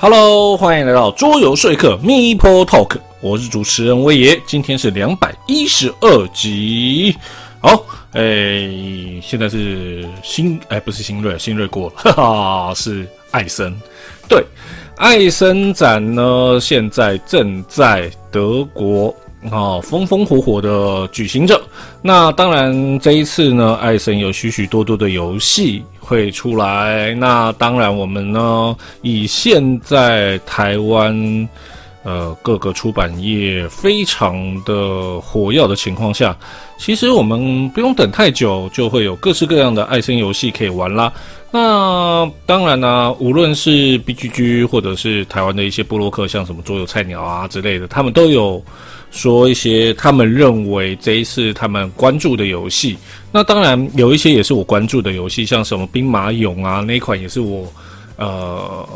[0.00, 7.16] Hello，欢迎来到桌游说客 m e p l Talk，我是主持人威爷，今天是两百一十二集。
[7.60, 8.70] 好，哎，
[9.20, 13.74] 现在是新，哎，不是新锐，新锐过了， 哈哈，是艾森。
[14.28, 14.40] 对，
[14.98, 19.12] 艾森展呢，现在正在德国
[19.50, 21.60] 啊，风风火火的举行着。
[22.02, 25.82] 那当然，这一次呢，艾森有许许多多的游戏。
[26.00, 31.46] 会出来，那当然，我们呢，以现在台湾
[32.02, 34.34] 呃各个出版业非常
[34.64, 36.34] 的火药的情况下，
[36.78, 41.12] 其实我们不用等太久，就会有各式各样的爱森游戏可以玩啦。
[41.50, 48.64] 那当然呢，无论是 B G G 或者是台湾的一些布洛克，像什么桌游菜鸟啊之类的，他们都有。
[49.10, 52.96] 说一些他们认为这一次他们关注的游戏，
[53.32, 57.66] 那当然有一些也是我关注的游戏，像什么兵马俑啊 那一款也是我
[58.16, 58.86] 呃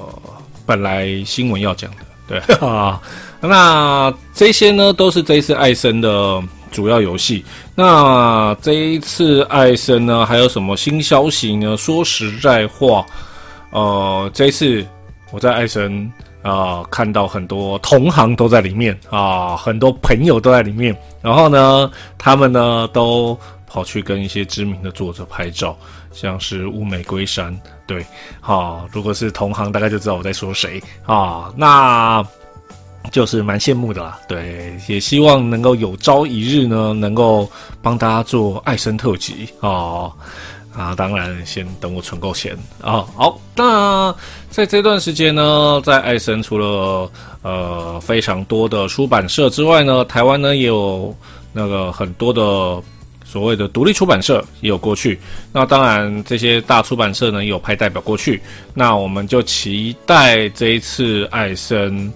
[0.67, 3.01] 本来新闻要讲的，对 啊，
[3.41, 7.45] 那这些呢都是这一次艾森的主要游戏。
[7.75, 11.77] 那这一次艾森呢还有什么新消息呢？
[11.77, 13.05] 说实在话，
[13.71, 14.87] 呃，这一次
[15.33, 16.13] 我在艾森。
[16.43, 20.97] 啊，看到很多同行都在里面啊，很多朋友都在里面。
[21.21, 25.77] 然后呢，他们呢都跑去跟一些知名的作者拍照，
[26.13, 27.57] 像是物美龟山。
[27.87, 28.05] 对，
[28.41, 31.53] 好，如果是同行，大概就知道我在说谁啊。
[31.57, 32.25] 那
[33.11, 34.19] 就是蛮羡慕的啦。
[34.29, 40.11] 对，也希望能够有朝一日呢，能够帮大家做爱森特辑啊。
[40.75, 43.05] 啊，当然，先等我存够钱啊。
[43.15, 44.15] 好，那
[44.49, 47.11] 在这段时间呢，在艾森除了
[47.43, 51.15] 呃非常多的出版社之外呢，台湾呢也有
[51.53, 52.83] 那个很多的
[53.23, 55.21] 所谓的独立出版社也有过去。
[55.53, 58.41] 那当然，这些大出版社呢也有派代表过去。
[58.73, 62.11] 那我们就期待这一次艾森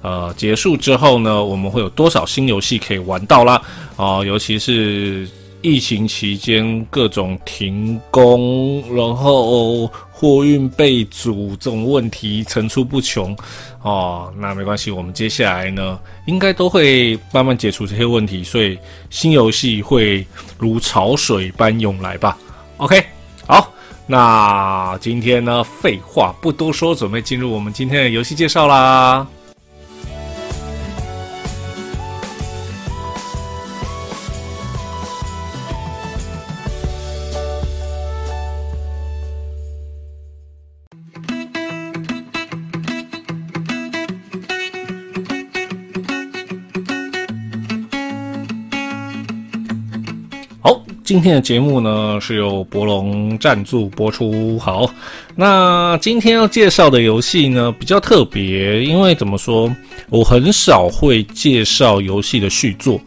[0.00, 3.60] 呃结束之后呢，我们会有多少新游戏可以玩到啦？
[3.96, 5.28] 啊，尤其是。
[5.60, 13.36] 疫情期间各种停工，然后货运被阻这种问题层出不穷
[13.82, 14.32] 哦。
[14.38, 18.78] 那没关系，我们接下来呢，应该都会慢慢解除这些问题，所以
[19.10, 20.24] 新游戏会
[20.58, 22.38] 如潮水般涌来吧。
[22.76, 23.04] OK，
[23.46, 23.72] 好，
[24.06, 29.26] 那今天呢，废话不多说，准备进入我们今天的游戏介绍啦。
[51.08, 54.58] 今天的节目呢是由博龙赞助播出。
[54.58, 54.92] 好，
[55.34, 59.74] 那今天要介绍的游戏呢比较特别，因为怎么说，
[60.10, 63.00] 我很少会介绍游戏的续作，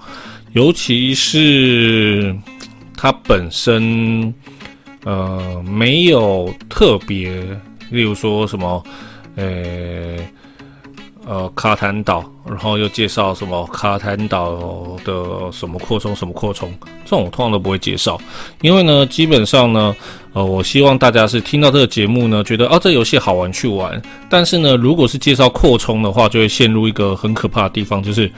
[0.53, 2.35] 尤其是
[2.97, 4.33] 它本身
[5.03, 7.29] 呃没有特别，
[7.91, 8.83] 例如说什么
[9.35, 10.17] 呃。
[11.31, 16.69] 呃，卡坦岛，然后又介绍什么卡坦岛的什么扩充，什么扩充，
[17.05, 18.19] 这种我通常都不会介绍，
[18.59, 19.95] 因为呢，基本上呢，
[20.33, 28.29] 呃，我希望大家是听到这个节目呢，觉得啊，这游戏好玩去玩，但是呢，如果是介绍扩充的话，就会陷入一个很可怕的地方，就是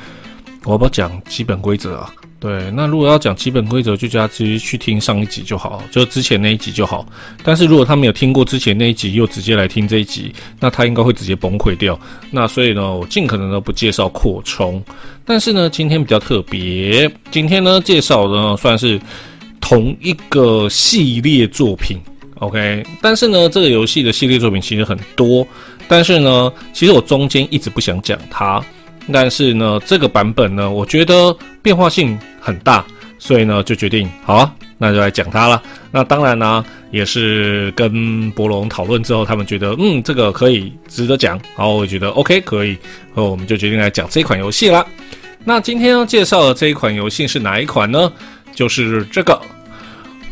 [0.64, 2.14] 我不要讲基本规则啊。
[2.44, 7.08] 对，那如果要讲基本规则，就叫他直接去听上一集就好，就之前那一集就好。
[7.42, 11.98] 但是如果他没有听过之前那一集，又直接来听这一集，那他应该会直接崩溃掉。
[12.30, 14.84] 那所以呢，我尽可能的不介绍扩充。
[15.24, 19.00] 但是呢，今天比较特别，今天呢介绍的算是
[19.62, 21.98] 同一个系列作品
[22.40, 22.84] ，OK。
[23.02, 25.48] 但是呢，这个游戏的系列作品其实很多，
[25.88, 28.62] 但是呢，其实我中间一直不想讲它。
[29.12, 32.86] 但是呢，这个版本呢，我觉得变化性很大，
[33.20, 35.62] 所以呢，就决定好啊，那就来讲它了。
[35.92, 42.70] 那当然呢，也是跟博龙讨论之后，他们觉得嗯，这个可以值得讲，然后我觉得 OK 可以，
[43.14, 44.86] 然后我们就决定来讲这款游戏了。
[45.44, 48.12] 那今天要介绍的这一款游戏是哪一款呢？
[48.56, 49.34] 就是这个《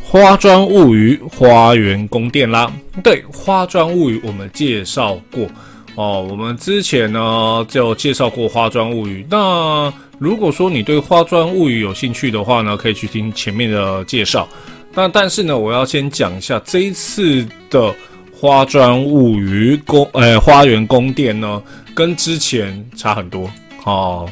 [0.01, 2.71] 花砖物语：花园宫殿》啦。
[3.03, 5.47] 对，《花砖物语》我们介绍过。
[5.95, 9.23] 哦，我们之前呢就介绍过《花砖物语》。
[9.29, 14.47] 那如果说你对《花砖物语》有兴趣的话呢，可以去听前面的介绍。
[14.93, 17.89] 那但是呢，我要先讲一下这一次的
[18.33, 21.61] 《花砖物语》宫，呃，花园宫殿呢，
[21.93, 23.51] 跟之前差很多。
[23.83, 24.29] 哦，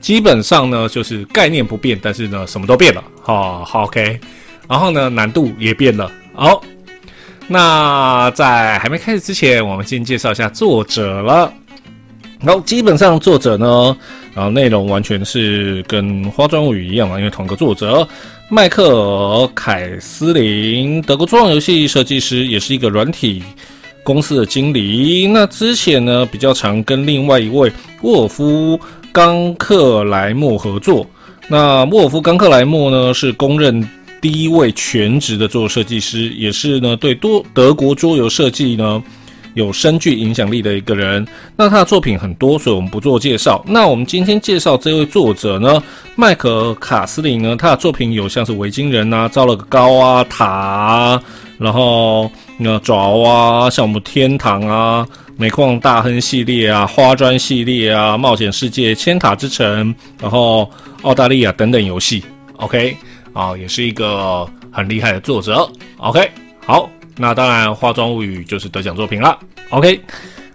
[0.00, 3.02] 基本上呢就是概念不变，但是呢什么都变了。
[3.22, 4.20] 好，OK。
[4.68, 6.12] 然后呢难度也变了。
[6.34, 6.62] 好。
[7.48, 11.52] 那在还没开始之前，我们先介绍一下作者了。
[12.40, 13.96] 然后基本上作者呢，
[14.32, 18.06] 然后，内容完全是跟《花砖物语》一样嘛，因为同个作者
[18.48, 23.42] 迈克尔·凯斯林，德国桌上游戏设计师，也是一个软体
[24.04, 25.26] 公司的经理。
[25.26, 27.72] 那之前呢，比较常跟另外一位
[28.02, 28.78] 沃尔夫·
[29.10, 31.04] 冈克莱默合作。
[31.48, 33.82] 那沃尔夫·冈克莱默呢，是公认
[34.20, 39.02] 第一位全职的桌游设计师，也是呢对多德国桌游设计呢。
[39.54, 41.26] 有深具影响力的一个人，
[41.56, 43.60] 那他的作品很多，所以我们不做介绍。
[43.66, 45.82] 那我们今天介绍这位作者呢，
[46.14, 51.20] 麦克卡斯林呢，他的作品有像是维京人啊，造了个高啊塔，
[51.58, 55.04] 然后那爪哇，像我们天堂啊，
[55.36, 60.70] 煤矿大亨系列啊，花砖系列啊，冒险世界，千塔之城，然后
[61.02, 62.22] 澳大利亚等等游戏。
[62.58, 62.96] OK，
[63.38, 65.70] 啊，也是一个很厉害的作者。
[65.98, 66.28] OK，
[66.66, 66.90] 好。
[67.20, 69.36] 那当然，《化妆物语》就是得奖作品了。
[69.70, 70.00] OK，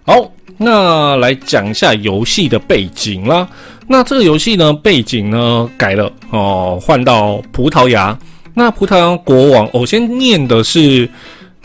[0.06, 3.46] 好，那来讲一下游戏的背景啦。
[3.86, 8.18] 那这个游戏呢，背景呢改了哦，换到葡萄牙。
[8.54, 11.10] 那葡萄牙国王，我先念的是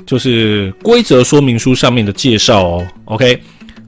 [0.05, 2.87] 就是规则说明书上面的介绍哦。
[3.05, 3.41] OK，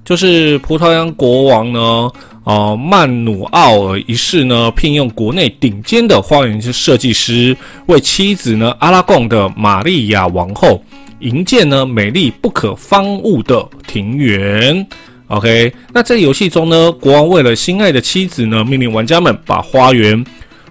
[0.04, 2.08] 就是葡萄牙国王呢，
[2.44, 7.56] 哦，曼努奥尔一世呢，聘用国内顶尖的花园设计师，
[7.86, 10.82] 为妻子呢阿拉贡的玛丽亚王后。
[11.20, 14.86] 营建呢美丽不可方物的庭园
[15.26, 15.70] ，OK。
[15.92, 20.24] 那在游戏中呢，国王为了心爱的妻子呢，命令玩家们把花园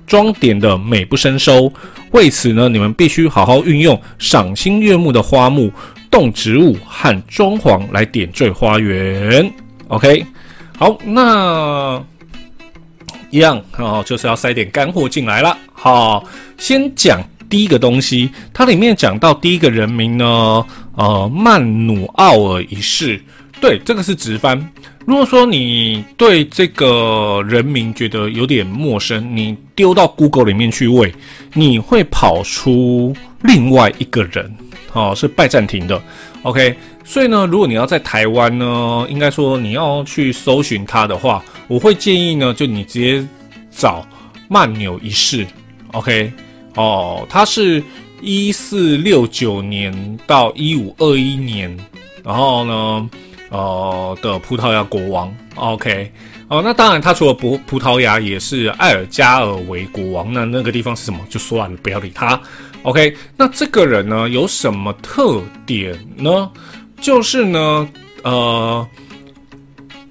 [0.08, 1.72] 装点的美不胜收。
[2.14, 5.72] 为此呢，你们必须好好运用赏心悦目的花木、
[6.10, 9.48] 动植物和装潢来点缀花园
[9.90, 10.26] ，OK。
[10.80, 12.02] 好，那
[13.30, 15.58] 一样哦，就是要塞点干货进来了。
[15.74, 16.24] 好，
[16.58, 17.22] 先讲。
[17.50, 20.64] 第一个东西，它里面讲到第一个人名呢，
[20.96, 23.20] 呃，曼努奥尔一世。
[23.60, 24.72] 对，这个是直翻。
[25.04, 31.12] 如果说你对这个人名觉得有点陌生，你丢到 Google 里面去喂，
[31.54, 34.56] 你会跑出另外一个人，
[34.94, 36.00] 哦，是拜占庭的。
[36.44, 43.28] OK，所以呢，如果你要在台湾呢，应该说你要去搜寻他的话，我会建议呢，就你直接
[43.72, 44.06] 找
[44.48, 45.46] 曼纽一世。
[45.94, 46.32] OK。
[46.76, 47.84] 哦，他是
[48.22, 49.92] 一四六九年
[50.28, 51.76] 到一五二一年，
[52.24, 53.10] 然后呢，
[53.50, 55.36] 呃的葡萄牙国王。
[55.56, 56.10] OK，
[56.48, 60.32] 哦，那当然，他除了葡葡萄牙，也是埃尔加尔维国王。
[60.32, 61.20] 那那个地方是什么？
[61.28, 62.40] 就算了，不要理他。
[62.84, 66.50] OK，那这个人呢，有什么特点呢？
[67.02, 67.90] 就是呢，
[68.24, 68.88] 呃，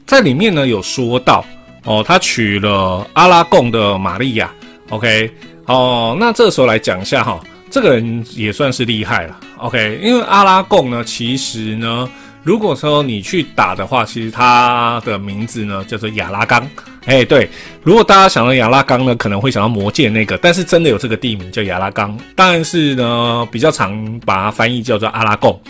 [0.06, 1.44] 在里面呢有说到，
[1.84, 4.50] 哦，他娶了阿拉贡的玛利亚。
[4.90, 5.30] OK。
[5.66, 7.38] 哦，那这时候来讲一下哈，
[7.70, 9.38] 这个人也算是厉害了。
[9.58, 12.08] OK，因为阿拉贡呢，其实呢，
[12.42, 16.66] 如果说你去打的话，其实他的名字呢叫做亚拉冈。
[17.04, 17.50] 哎，对，
[17.82, 25.60] 如果大家想到亚拉冈呢，可能会想到魔界那个，但是真的有这个地名叫亚拉冈，但是呢，比较常把它翻译叫做阿拉贡。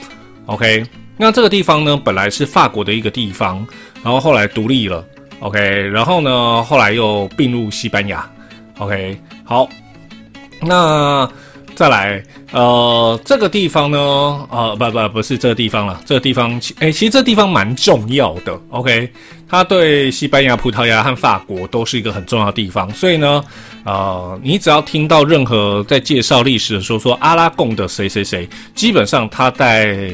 [0.46, 0.84] OK，
[1.18, 3.66] 那这个地方呢，本来是法国的一个地方，
[4.02, 5.04] 然后后来独立了。
[5.40, 8.28] OK，然后呢，后来又并入西班牙。
[8.78, 9.68] OK，好。
[10.60, 11.28] 那
[11.76, 13.98] 再来，呃，这个地方呢，
[14.50, 19.08] 呃，不不不是这个地方了，这个地方，哎，其实这地方蛮重要的，OK，
[19.48, 23.44] 它对西班牙、葡萄牙和法国都是一个很重要的地方，所以呢，
[23.84, 30.12] 呃，你只要听到任何在介绍历史的时候说阿拉贡的谁谁谁，基本上他在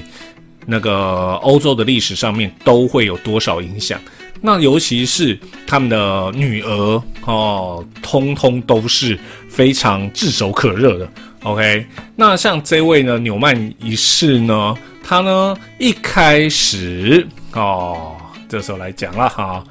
[0.66, 4.00] 那个欧洲的历史上面都会有多少影响。
[4.40, 9.18] 那尤其是他们的女儿哦，通通都是
[9.49, 11.09] 非常炙手可热的。
[11.44, 18.16] OK，那像这位呢，纽曼一世呢，他呢一开始哦，
[18.49, 19.64] 这时候来讲了哈，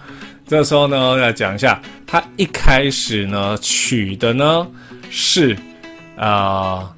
[0.47, 4.67] 这时候呢要讲一下，他一开始呢娶的呢
[5.11, 5.55] 是
[6.15, 6.91] 啊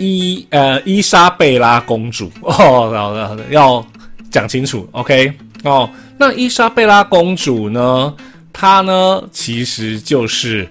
[0.00, 3.86] 伊呃伊莎贝拉公主 哦，然后要。
[4.32, 5.32] 讲清楚，OK
[5.64, 5.90] 哦。
[6.16, 8.14] 那伊莎贝拉公主呢？
[8.52, 10.68] 她呢，其实就是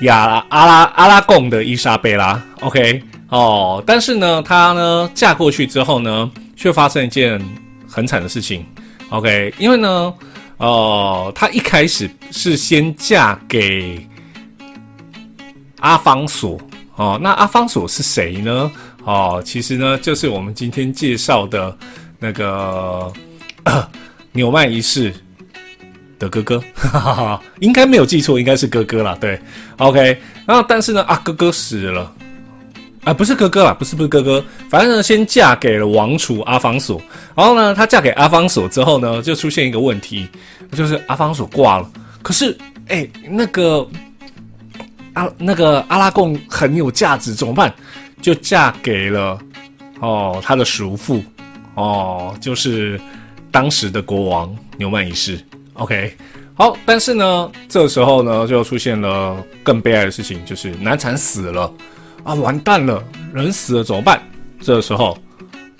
[0.00, 3.84] 亚阿拉阿拉贡的伊莎贝拉，OK 哦。
[3.86, 7.38] 但是呢，她呢嫁过去之后呢，却发生一件
[7.86, 8.64] 很惨的事情
[9.10, 9.52] ，OK。
[9.58, 10.14] 因为呢，
[10.56, 14.08] 哦，她一开始是先嫁给
[15.80, 16.58] 阿方索，
[16.96, 18.70] 哦，那阿方索是谁呢？
[19.04, 21.76] 哦，其实呢，就是我们今天介绍的。
[22.24, 23.12] 那个
[24.30, 25.12] 纽曼一世
[26.16, 29.18] 的哥哥，哈哈哈应该没有记错，应该是哥哥了。
[29.20, 29.36] 对
[29.78, 30.16] ，OK。
[30.46, 32.12] 然后但是呢，啊，哥哥死了，
[33.02, 37.02] 啊，不是哥哥啦，不是不是哥哥，反正呢，先嫁给了王储阿方索。
[37.34, 40.28] 然后呢，她嫁给阿方索之后呢，就出现一个问题，
[40.70, 41.90] 就是阿方索挂了。
[42.22, 42.56] 可是，
[42.86, 43.84] 哎，那个
[45.14, 47.72] 阿那个阿拉贡很有价值，怎么办？
[48.20, 49.38] 就嫁给了
[50.00, 51.22] 哦他的叔父
[51.74, 53.00] 哦，就是
[53.50, 55.38] 当时的国王纽曼一世。
[55.74, 56.16] OK，
[56.54, 61.72] 好，但是呢，这时候呢，就出现了更悲哀的事情，就是难产死了。
[62.24, 63.02] 啊，完蛋了！
[63.34, 64.22] 人死了怎么办？
[64.60, 65.18] 这时候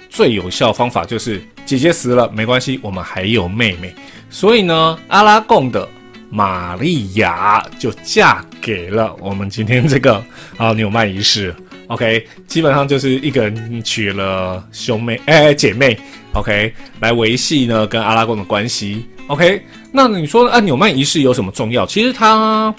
[0.08, 3.94] 最有效方法就是姐姐死了没关系，我们还有妹妹。
[4.28, 5.88] 所以呢，阿拉贡的
[6.32, 10.24] 玛利亚就嫁给了我们今天这个
[10.56, 11.54] 啊纽曼一世。
[11.88, 15.96] OK，基本上就是一个人娶了兄妹哎姐妹
[16.32, 19.06] ，OK 来维系呢跟阿拉贡的关系。
[19.26, 19.62] OK，
[19.92, 21.84] 那你说啊纽曼一世有什么重要？
[21.84, 22.74] 其实他。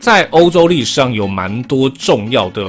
[0.00, 2.60] 在欧洲历史上有蛮多重要的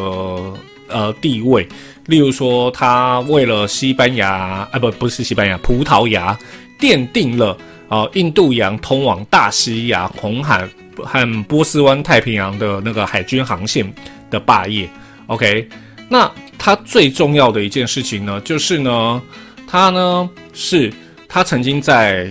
[0.88, 1.68] 呃地位，
[2.06, 4.30] 例如说，他为了西班牙
[4.72, 6.38] 啊不不是西班牙，葡萄牙
[6.80, 7.58] 奠定了
[7.94, 13.86] 啊印度洋通往大西洋、红海和波斯湾太平洋的那个海军航线
[14.32, 14.90] 的霸业。
[15.28, 15.68] OK，
[16.10, 19.22] 那他最重要的一件事情呢，就是呢，
[19.68, 20.92] 他呢是
[21.28, 22.28] 他曾经在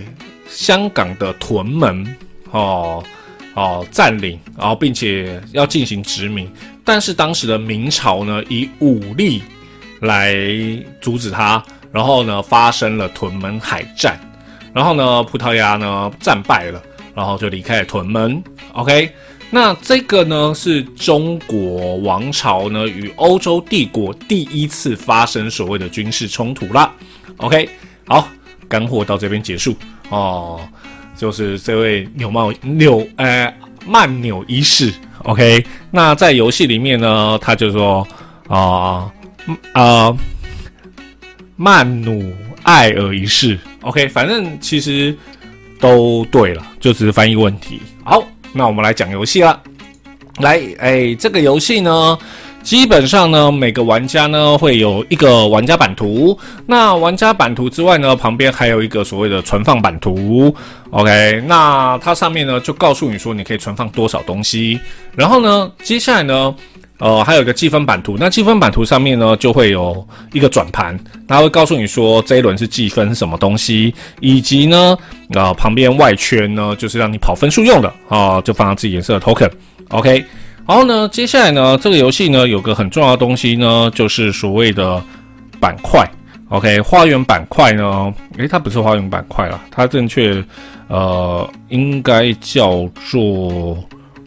[0.49, 2.17] 香港的屯门
[2.51, 3.03] 哦。
[3.55, 6.51] 哦，占领，然后并且要进行殖民，
[6.87, 9.43] 但是当时的明朝呢，以武力
[10.01, 10.35] 来
[11.03, 14.19] 阻止他，然后呢，发生了屯门海战，
[14.75, 16.83] 然后呢，葡萄牙呢战败了，
[17.15, 18.43] 然后就离开了屯门。
[18.73, 19.11] OK，
[19.51, 26.91] 那这个呢是中国王朝呢与欧洲帝国第一次发生所谓的军事冲突啦。
[27.37, 27.69] OK，
[28.07, 28.27] 好，
[28.69, 29.77] 干货到这边结束
[30.09, 30.61] 哦。
[31.15, 33.55] 就是这位纽曼纽呃
[33.87, 34.93] 曼纽一世
[35.25, 35.65] ，OK。
[35.91, 38.09] 那在游戏里面呢，他就说
[38.49, 39.13] 啊
[39.73, 40.17] 啊
[41.55, 44.09] 曼努埃尔一世，OK。
[44.09, 45.17] 反正其实
[45.79, 47.81] 都对了，就只是翻译问题。
[48.03, 49.61] 好，那我们来讲游戏了。
[50.39, 52.19] 来，哎，这个游戏呢。
[52.63, 56.39] 基本上呢，每个玩家呢会有一个玩家版图。
[56.65, 60.55] 那玩家版图之外呢，旁边还有一个所谓的存放版图。
[60.91, 64.79] OK，那它上面呢就告诉你说你可以存放多少东西。
[65.17, 66.55] 然后呢，接下来呢，
[67.03, 68.17] 呃，还有一个积分版图。
[68.17, 74.97] 那积分版图上面呢就会有一个转盘，它会告诉你说这一轮是积分是什么东西，以及呢，
[75.35, 79.51] 啊，旁边外圈呢就是让你跑分数用的啊，就放上自己颜色的 token。
[79.89, 80.25] OK。
[80.65, 85.03] 然后呢，接下来呢，这个游戏呢有个很重要的东西呢，就是所谓的
[85.59, 86.09] 板块。
[86.51, 90.41] OK，花园板块呢，诶，它不是花园板块了，它正确
[90.87, 93.77] 呃应该叫做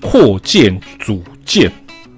[0.01, 1.71] 扩建组件。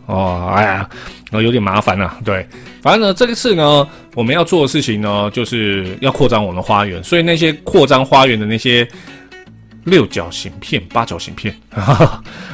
[0.07, 0.89] 哦，哎呀，
[1.31, 2.17] 呃，有点麻烦啊。
[2.25, 2.45] 对，
[2.81, 8.87] 反正呢，这一次呢，我们要做的事情呢，就是要扩张我们的花园，所以那些扩张花园的那些
[9.83, 11.55] 六角形片、八角形片，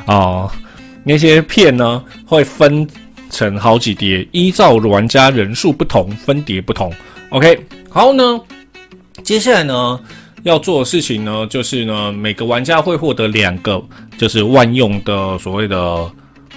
[0.06, 0.52] 啊。
[1.06, 2.88] 那些片呢会分
[3.30, 6.90] 成好几叠，依照玩家人数不同分叠不同。
[7.30, 8.40] OK，好呢，
[9.22, 10.00] 接下来呢
[10.44, 13.84] 要做的事情呢就是呢每个玩家会获得两个
[14.18, 16.10] 就是万用的所谓的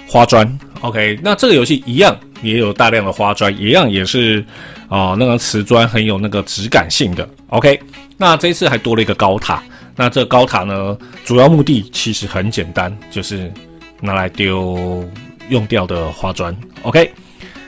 [0.07, 0.47] 花砖。
[0.81, 4.45] OK，那这个游戏一样也有大量的花砖，一样也是
[4.87, 7.27] 啊那个瓷砖很有那个质感性的。
[7.49, 7.79] OK，
[8.17, 9.63] 那这一次还多了一个高塔。
[9.95, 13.51] 那这高塔呢主要目的其实很简单，就是。
[13.99, 15.03] 拿来丢
[15.49, 17.11] 用掉的花砖，OK，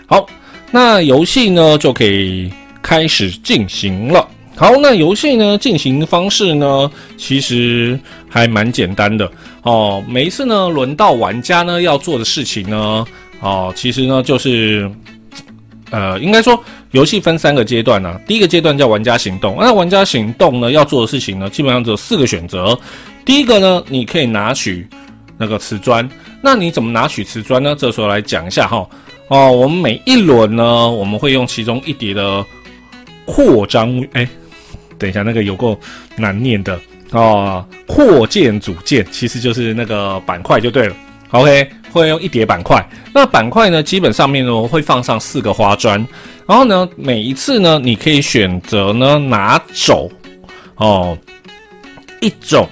[0.06, 0.30] 好，
[0.70, 4.30] 那游戏呢就可以开始进行了。
[4.60, 7.98] 好，那游戏呢进行方式呢其实
[8.28, 10.04] 还蛮简单的哦。
[10.06, 13.06] 每一次呢轮到玩家呢要做的事情呢，
[13.40, 14.92] 哦，其实呢就是
[15.92, 16.62] 呃，应该说
[16.92, 18.20] 游戏分三个阶段呢。
[18.28, 22.78] 第一个阶段叫玩家行动，那玩家行动呢要做的事情呢基本上只有四个选择。
[23.24, 24.86] 第一个呢，你可以拿取。
[25.42, 26.06] 那个瓷砖，
[26.42, 27.74] 那你怎么拿取瓷砖呢？
[27.80, 28.86] 这时候来讲一下哈。
[29.30, 32.46] 哦，我们每一轮呢，我们会用其中一叠的
[33.24, 34.28] 扩张，哎，
[35.00, 35.80] 等一下，那个有够
[36.16, 36.80] 难念的
[37.12, 37.66] 哦。
[37.88, 40.96] 扩建组件其实就是那个板块就对了。
[41.32, 42.88] OK，会用一叠板块。
[43.14, 46.06] 那板块呢，基本上面呢会放上四个花砖，
[46.46, 50.12] 然后呢，每一次呢，你可以选择呢拿走
[50.76, 51.18] 哦
[52.22, 52.68] 一种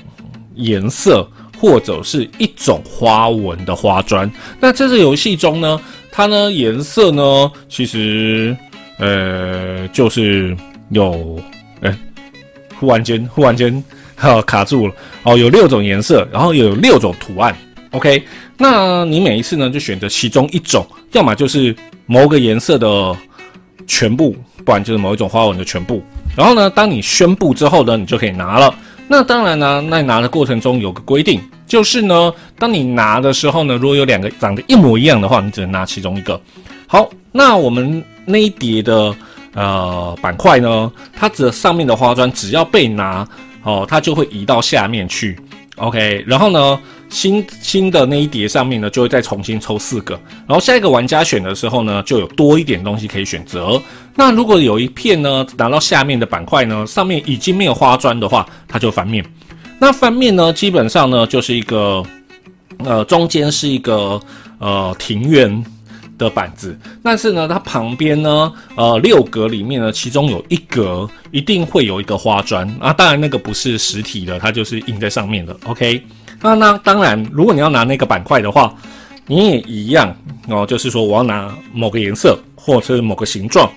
[0.55, 1.27] 颜色。
[1.59, 5.81] 或者是一种花纹的花砖，那这个游戏中呢，
[6.11, 8.55] 它呢颜色呢，其实
[8.99, 10.55] 呃就是
[10.91, 11.56] 有，哎，
[12.79, 13.83] 忽然间忽然间
[14.15, 14.93] 哈卡住了
[15.23, 17.55] 哦，有六种颜色，然后有六种图案
[17.91, 18.21] OK，
[18.57, 23.15] 那你每一次呢就选择其中一种，要么就是某个颜色的
[23.87, 26.03] 全部，不然就是某一种花纹的全部。
[26.35, 28.73] 然后呢，当你宣布之后呢，你就可以拿了。
[29.07, 36.39] 那当然呢，在拿的过程中有个规定，就是呢，当你拿的时候呢，如果有两个长得一模一样的话，你只能拿其中一个。
[36.85, 39.15] 好，那我们那一叠的
[39.57, 43.27] 呃板块呢，它的上面的花砖只要被拿
[43.63, 45.35] 哦，它就会移到下面去。
[45.77, 53.81] OK，然后呢，新新的那一叠上面呢，就会再重新抽四个，然后下一个玩家选的时候呢，就有多一点东西可以选择。
[54.15, 59.25] 那如果有一片呢拿到下面的板块呢，上面已经没有花砖的话，它就翻面。
[59.79, 62.03] 那翻面呢，基本上呢就是一个，
[62.83, 64.19] 呃，中间是一个
[64.59, 65.63] 呃庭院。
[66.17, 72.91] 的板子，但是呢，它旁边呢，呃，六格里面呢，其中有一格一定会有一个花砖啊。
[72.91, 75.55] 当然，那个不是实体的，它就是印在上面的。
[75.65, 76.03] OK，
[76.41, 78.75] 那那当然，如果你要拿那个板块的话，
[79.27, 80.15] 你也一样
[80.47, 83.71] 哦，就是说我要拿某个颜色或者是某个形状，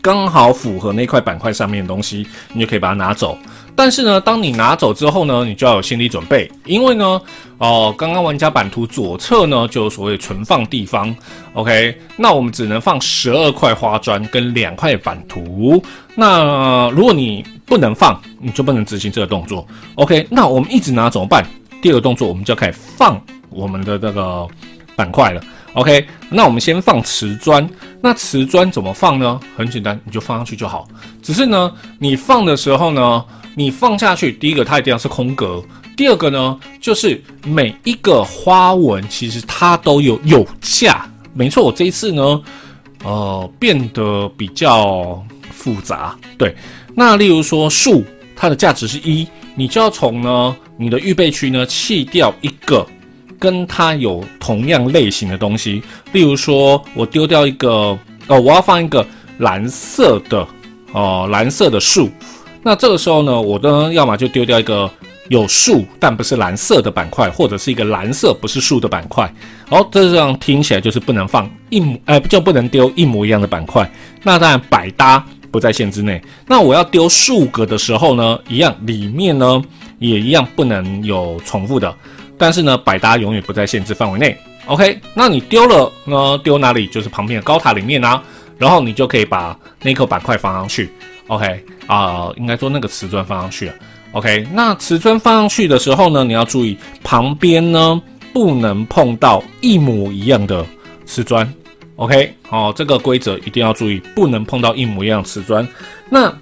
[0.00, 3.36] 刚好符合那块板块上面的东西，你就可以把它拿走。
[3.78, 7.22] 但是呢，当你拿走之后呢，你就要有心理准备，因为呢，
[7.58, 11.14] 哦，刚刚玩家版图左侧呢就有所谓存放地方
[11.52, 15.80] ，OK，那我们只能放十二块花砖跟两块版图。
[16.16, 21.44] 那如果你不能放，你就不能执行这个动作，OK，那我们一直拿怎么办？
[21.80, 23.16] 第二个动作，我们就要开始放
[23.48, 24.44] 我们的这个
[24.96, 25.40] 板块了
[25.74, 27.64] ，OK，那我们先放瓷砖，
[28.02, 29.38] 那瓷砖怎么放呢？
[29.56, 30.88] 很简单，你就放上去就好。
[31.22, 33.24] 只是呢，你放的时候呢。
[33.58, 35.60] 你放下去，第一个它一定要是空格，
[35.96, 41.04] 第二个呢，就是每一个花纹其实它都有有价。
[41.34, 42.40] 没错，我这一次呢，
[43.02, 46.16] 呃，变得比较复杂。
[46.38, 46.54] 对，
[46.94, 48.04] 那例如说树，
[48.36, 52.86] 它的价值是一，你就要从呢你的预备区呢弃掉一个
[53.40, 55.82] 跟它有同样类型的东西。
[56.12, 59.04] 例如说，我丢掉一个哦，我要放一个
[59.38, 60.46] 蓝色的
[60.92, 62.08] 哦，蓝色的树。
[62.62, 64.90] 那这个时候呢，我呢，要么就丢掉一个
[65.28, 69.32] 有树但不是蓝色的板块，或者是一个蓝色不是树的板块。
[69.70, 73.90] 哦，这样听起来就是不能放一模，哎，就不能丢一模一样的板块。
[74.22, 76.20] 那当然百搭不在限制内。
[76.46, 79.62] 那我要丢数格的时候呢，一样里面呢
[79.98, 81.94] 也一样不能有重复的。
[82.36, 84.36] 但是呢，百搭永远不在限制范围内。
[84.66, 86.86] OK，那你丢了呢，丢哪里？
[86.88, 88.22] 就是旁边的高塔里面啊。
[88.58, 90.90] 然后你就可以把那颗板块放上去。
[91.28, 93.74] OK 啊，应该说那个瓷砖放上去了。
[94.12, 98.00] OK，那瓷砖放上去的时候呢，你要注意旁边呢
[98.32, 100.64] 不能碰到一模一样的
[101.04, 101.46] 瓷砖。
[101.96, 105.66] OK，好，这个规则一定要注意，不能碰到一模一样瓷砖。
[106.08, 106.32] 那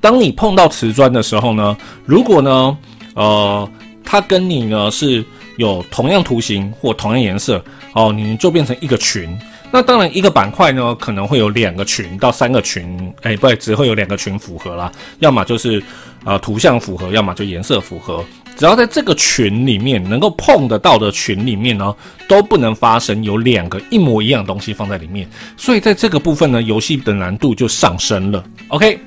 [0.00, 2.78] 当你碰到瓷砖的时候呢，如果呢，
[3.14, 3.70] 呃，
[4.04, 5.22] 它跟你呢是
[5.56, 9.38] 有同样图形或同样颜色，哦，你就变成一个群。
[9.70, 15.82] 那当然，一个板块呢可能会有两个群到三个群，哎，不对，只会有两个群符合啦，要么就是
[16.24, 18.24] 呃图像符合，要么就颜色符合。
[18.56, 21.94] 只要在这个群里面能够碰得到的群里面呢，
[22.28, 25.28] 都不能发生有两个一模一样的东西放在里面。
[25.56, 28.42] 所以在这个部分呢，游戏的难度就上升了。
[28.68, 28.98] OK，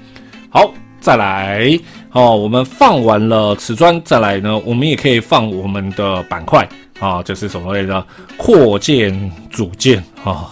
[0.49, 0.71] 好，
[1.01, 1.77] 再来
[2.11, 6.65] 哦，我们放完了瓷砖，再来呢，我们也可以放我们的板块。
[7.01, 8.05] 啊，就是所谓的？
[8.37, 10.47] 扩建组件啊，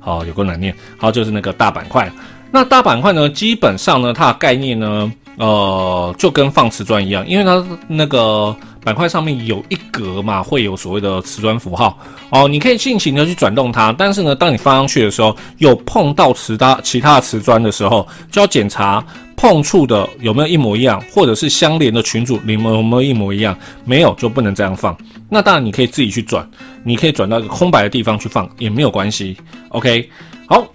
[0.00, 0.74] 好，有个难念。
[0.98, 2.10] 好，就是那个大板块。
[2.50, 8.54] 那大板块呢，基本上呢，它的概念呢，呃，就跟放瓷砖一样，因为它那个
[8.84, 11.96] 板块上面有一格嘛，会有所谓的瓷砖符号。
[12.30, 19.04] 哦，你可以尽情的去转动它，但是呢，当你放上去的时候，有碰到其他其他的瓷砖的时候，就要检查。
[19.36, 23.56] 碰触的有没有一模一样，或者是相连的群组里面有没有一模一样？
[23.86, 24.94] 没有就不能这样放。
[25.30, 26.48] 那当然你可以自己去转，
[26.84, 29.36] 你可以转到一个空白的地方去放也没有关系。
[29.68, 30.10] OK，
[30.46, 30.66] 好，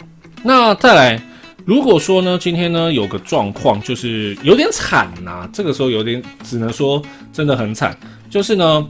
[0.42, 1.22] 那再来，
[1.66, 7.02] 如果说呢，今天呢有个状况就是有点惨呐，这个时候有点只能说
[7.34, 7.96] 真的很惨，
[8.30, 8.88] 就是呢，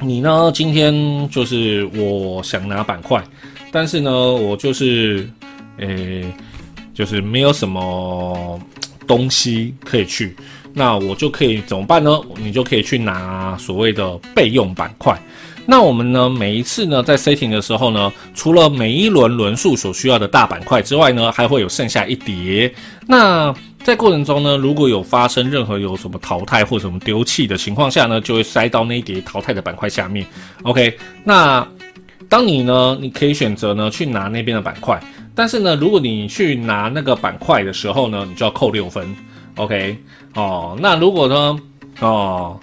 [0.00, 3.22] 你呢今天就是我想拿板块，
[3.72, 5.28] 但是呢我就是
[5.78, 6.24] 诶
[6.94, 8.60] 就是没有什么。
[9.06, 10.34] 东西可以去，
[10.74, 12.20] 那我就可以怎么办呢？
[12.36, 15.16] 你就可以去拿所谓的备用板块。
[15.66, 22.70] 那我们呢，每一次呢，在 setting 的时候呢，除了每一轮轮数所需要的大板块之外呢，还会有剩下一叠。
[23.06, 30.26] 那在过程中呢，如果有发生任何有什么淘汰或什么丢弃的情况下呢，就会塞到那一叠淘汰的板块下面。
[30.64, 31.66] OK，那
[32.28, 35.00] 当你呢，你可以选择呢去拿那边的板块。
[35.34, 39.14] 但是呢，如果你去拿那个板块的时候呢，你就要扣六分
[39.56, 39.98] ，OK？
[40.34, 41.60] 哦，那如果呢，
[42.00, 42.58] 哦，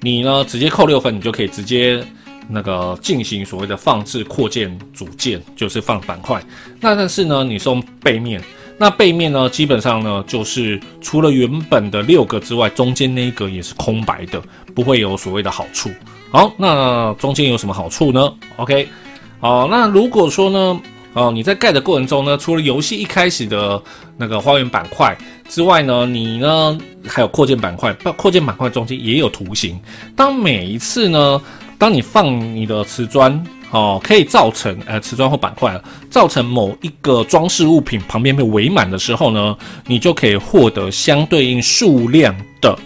[0.00, 2.02] 你呢直接扣六分，你就可以直接
[2.48, 6.42] 那个进行所谓的放置扩建组件，就是放板块。
[6.80, 8.42] 那但是呢，你是用背面，
[8.78, 14.42] 那背面呢，基本上呢，就是除了原本的六个之外，中间那一格也是空白的，
[14.74, 15.90] 不会有所谓的好处。
[16.32, 18.88] 好，那中间有什么好处呢？OK，
[19.40, 20.80] 好，那如果说呢，
[21.12, 23.82] 哦，你在盖的过程中呢，除了游戏一开始的
[24.16, 25.16] 那个花园板块
[25.48, 29.78] 之外呢，你呢还有扩建板块，扩建板块中间也有图形。
[30.14, 31.42] 当每一次呢，
[31.78, 42.78] 当你放你的瓷砖哦，可以造成呃瓷砖或板块造成某一个装饰物品旁边被围满的时候呢，你就可以获得相对应数量的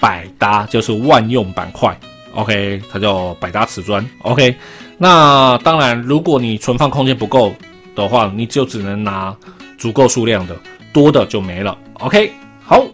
[0.00, 1.98] 百搭，就是万用板块。
[2.34, 4.08] OK，它叫百搭瓷砖。
[4.22, 4.54] OK，
[5.02, 7.54] 那当然，如果你存放空间不够
[7.94, 9.34] 的话，你就只能拿
[9.78, 10.54] 足够数量的，
[10.92, 11.74] 多的就没了。
[11.94, 12.30] OK，
[12.62, 12.84] 好，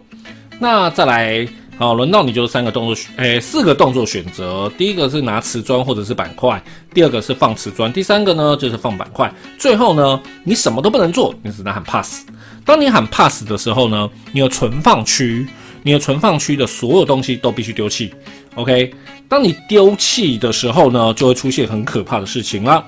[0.57, 1.45] 那再来。
[1.79, 4.71] 好，轮到你就是三个动作，诶，四个动作选择。
[4.79, 6.59] 第一个是拿瓷砖或者是板块，
[6.91, 9.31] 第二个是放瓷砖，第三个呢就是放板块。
[9.59, 12.25] 最后呢，你什么都不能做，你只能喊 pass。
[12.65, 15.45] 当你喊 pass 的时候呢，你的存放区，
[15.87, 18.13] 你的存放区的所有东西都必须丢弃。
[18.55, 18.93] OK，
[19.29, 22.85] 当你丢弃的时候呢，就会出现很可怕的事情了。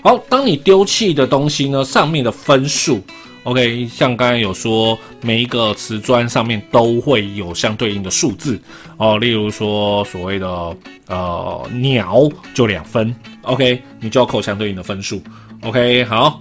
[0.00, 3.02] 好，当你丢弃的东西呢，上面的分数。
[3.42, 8.60] OK，像刚才有说，每一个瓷砖上面都会有相对应的数字
[8.96, 9.18] 哦。
[9.18, 10.76] 例如说，所谓的
[11.08, 15.20] 呃鸟就两分，OK，你就要扣相对应的分数。
[15.62, 16.40] OK，好，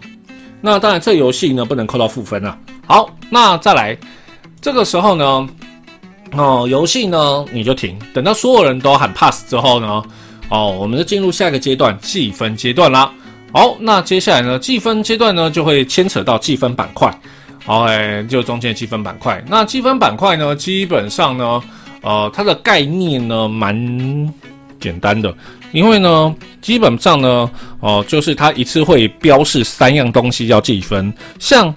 [0.62, 2.56] 那当然这游戏呢不能扣到负分啊。
[2.86, 3.98] 好，那再来，
[4.62, 5.50] 这个时候呢，
[6.32, 10.04] 哦，游戏呢你就停，等到所有人都喊 pass 之后呢，
[10.50, 13.12] 哦，我们就进入下一个阶段计分阶段啦。
[13.54, 14.60] 好，那接下来呢？
[14.60, 17.10] 计分阶段呢，就会牵扯到计分板块。
[17.68, 19.42] OK，就中间计分板块。
[19.48, 21.64] 那计分板块呢，基本上呢，
[22.02, 23.74] 呃，它的概念呢，蛮
[24.78, 25.34] 简单的。
[25.72, 31.14] 因为呢，基本上呢，哦，就是它一次会标示三样东西要计分。
[31.40, 31.74] 像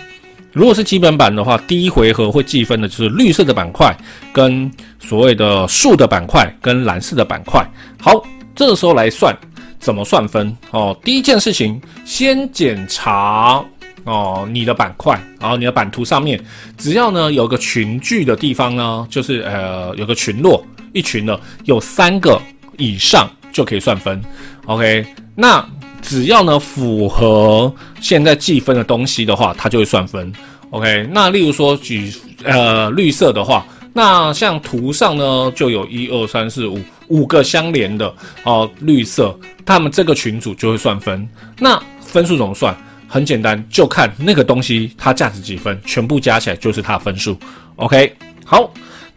[0.59, 3.97] 如果是基本版的话，第一回合会计分的就是绿色的板块，
[4.33, 4.69] 跟
[4.99, 7.65] 所谓的树的板块，跟蓝色的板块。
[8.01, 8.21] 好，
[8.57, 9.33] 这个时候来算。
[9.79, 10.99] 怎么算分哦？
[11.05, 13.65] 第一件事情，先检查
[14.03, 16.45] 哦你的板块，然后你的版图上面，
[16.77, 22.43] 只要呢有个群聚的地方呢，就是呃有个群落，一群的有三个
[22.77, 24.21] 以上就可以算分。
[24.67, 25.65] OK，那
[26.03, 30.33] 只要呢符合现在计分的东西的话，它就会算分。
[30.71, 32.13] OK，那例如说举
[32.45, 33.65] 呃绿色的话。
[33.95, 41.29] 那像图上呢，就有一二三四五五个相连的哦，绿色，他们这个群组就会算分。
[41.59, 42.77] 那分数怎么算？
[43.09, 47.37] 很简单，就看那个东西它价值几分，全部加起来就是它的分数。
[47.77, 48.71] OK，好，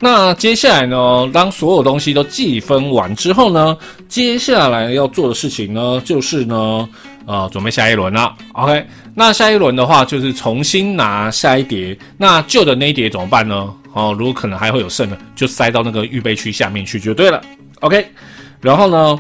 [0.04, 6.90] 那接下来呢，当所有东西都计分完之后呢，接下来要做的事情呢，就是呢，
[7.28, 8.36] 呃，准备下一轮了。
[8.54, 8.84] OK，
[9.14, 13.72] 那下一轮的话，就是重新拿下一叠，那旧的那一叠怎么办呢？
[13.94, 17.40] 哦，如果可能还会有剩的，就塞到那个预备区下面去就对了。
[17.82, 18.04] OK，
[18.60, 19.20] 然后呢，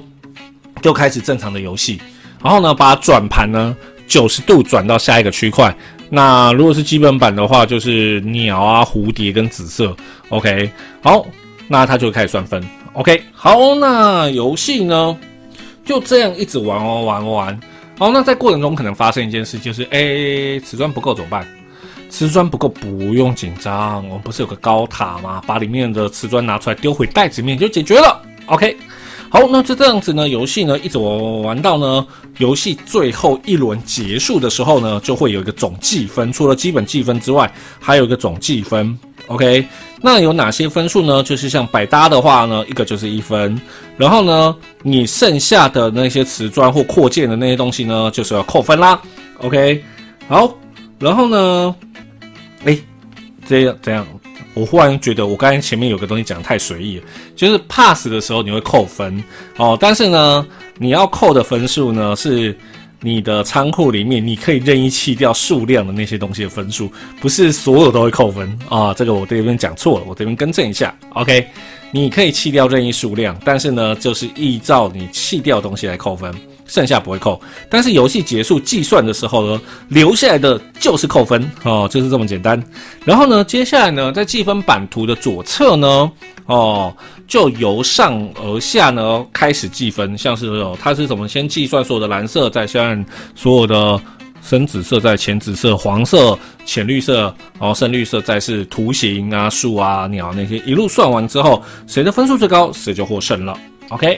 [0.81, 2.01] 就开始正常的游戏。
[2.43, 5.71] 然后呢，把转盘呢九十度转到下一个区块。
[6.13, 9.95] 那如果是基本版的话，就是鸟啊、蝴蝶跟紫色。
[10.27, 10.69] OK，
[11.01, 11.25] 好，
[11.69, 12.61] 那它就开始算分。
[12.93, 15.17] OK，好，那游戏呢
[15.85, 17.59] 就这样一直玩玩玩玩。
[17.97, 21.47] 好，那在过程中可能发生一件事，就是诶，瓷砖不够怎么办？
[22.09, 24.05] 瓷砖不够，不用紧张。
[24.09, 25.41] 我们不是有个高塔吗？
[25.47, 28.21] 把里面的瓷砖拿出来丢回袋子里面就解决了。
[28.47, 28.75] OK，
[29.33, 32.05] 好，那就这样子呢，游戏呢一直玩玩到呢，
[32.39, 36.33] 游戏最后一轮结束的时候呢，就会有一个总计分。
[36.33, 38.99] 除了基本计分之外，还有一个总计分。
[39.27, 39.65] OK，
[40.01, 41.23] 那有哪些分数呢？
[41.23, 43.57] 就是像百搭的话呢，一个就是一分。
[43.95, 49.01] 然后呢，你剩下的那些瓷砖或扩建的那些东西呢，就是要扣分啦。
[49.37, 49.81] OK，
[50.27, 50.53] 好，
[50.99, 51.73] 然后呢？
[52.65, 52.77] 哎，
[53.47, 54.05] 这样这样，
[54.53, 57.03] 我忽然觉得我刚才前面有个东西讲太随意了，
[57.35, 59.23] 就是 pass 的时候你会扣分
[59.57, 60.45] 哦，但是呢，
[60.77, 62.57] 你要扣的分数呢是
[62.99, 68.93] 你的仓库里面你可以任意弃掉数量的那些东西的分数，不是所有都会扣分啊。
[68.93, 70.95] 这个我这边讲错了，我这边更正一下。
[71.13, 71.47] OK，
[71.91, 76.31] 你可以弃掉任意数量，但是呢，就是依照你弃掉东西来扣分。
[76.71, 77.37] 剩下不会扣，
[77.69, 82.61] 但是游戏结束计算的时候呢，留下来的就是扣分哦，就是这么简单。
[83.03, 86.09] 然后呢，接下来呢，在计分版图的左侧呢，
[86.45, 86.95] 哦，
[87.27, 93.05] 就由上而下呢开始计分，像是哦，它是怎么先计算所有的蓝色，再算
[93.35, 94.01] 所有的
[94.41, 97.23] 深紫色，再浅紫色、黄色、浅绿色，
[97.59, 103.57] 然后深绿色，再是图形啊、树啊、鸟那些，一路算完之后，谁的分数最高，谁就获胜了。
[103.89, 104.17] OK。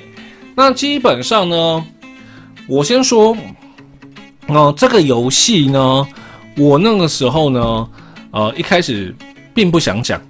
[0.56, 1.84] 那基本上呢，
[2.67, 3.36] 我先说，
[4.47, 6.08] 哦，这个游戏呢，
[6.58, 7.89] 我那个时候呢，
[8.32, 9.13] 呃，一开始
[9.54, 10.21] 并不想讲，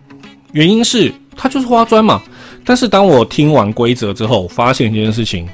[0.52, 2.22] 原因是它就是花砖嘛。
[2.66, 5.48] 但是当我听完规则之后，发现一件事情，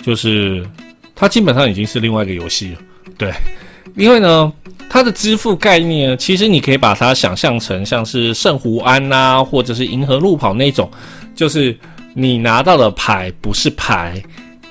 [0.00, 0.64] 就是
[1.14, 2.78] 它基本上已经是另外一个游戏了。
[3.18, 3.32] 对，
[3.96, 4.52] 因为呢，
[4.88, 10.88] 它的支付概念，其实你可以把它想象成像是圣湖安呐，或者是银河路跑那种，
[11.34, 11.76] 就是
[12.14, 14.22] 你拿到的牌不是牌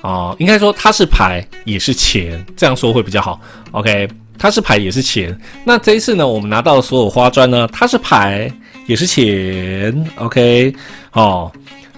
[0.02, 3.40] 啊，应该说它是牌也是钱，这样说会比较好。
[3.70, 5.34] OK，它是牌也是钱。
[5.64, 8.52] 那这一次呢，我们拿到的所有花砖呢，它是牌。
[8.86, 10.74] 也是钱，OK，
[11.12, 11.50] 哦，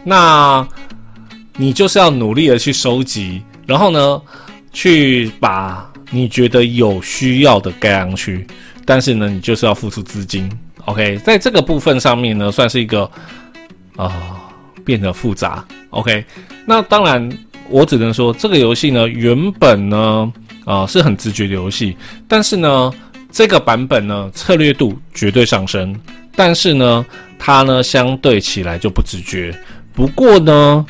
[0.04, 0.64] 那
[1.56, 4.20] 你就是要努力的去收集，然后呢，
[4.70, 8.46] 去把你觉得有需要的盖上去，
[8.84, 10.46] 但是呢，你就是要付出资金
[10.84, 13.10] ，OK，在这个部分上面呢，算是一个
[13.96, 14.12] 啊
[14.84, 16.22] 变得复杂，OK，
[16.66, 17.26] 那当然
[17.68, 20.33] 我只能说这个游戏呢，原本呢
[20.64, 21.96] 啊是很直觉的游戏，
[22.29, 22.92] 但是呢，
[23.31, 25.94] 这个版本呢策略度绝对上升。
[26.37, 27.05] 但是呢，
[27.38, 29.57] 它呢相对起来就不直觉。
[29.92, 30.85] 不过呢，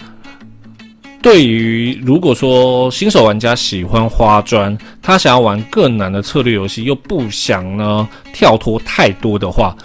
[1.21, 9.77] 对于如果说新手玩家喜欢花砖，他想要玩更难的策略游戏，又不想呢跳脱太多的话，